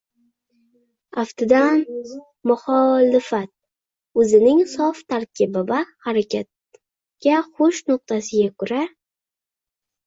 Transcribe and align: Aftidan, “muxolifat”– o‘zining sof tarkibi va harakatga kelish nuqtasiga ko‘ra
Aftidan, 1.23 1.83
“muxolifat”– 2.51 3.51
o‘zining 4.25 4.65
sof 4.75 5.05
tarkibi 5.15 5.65
va 5.71 5.83
harakatga 6.09 7.39
kelish 7.39 7.85
nuqtasiga 7.95 8.51
ko‘ra 8.63 8.87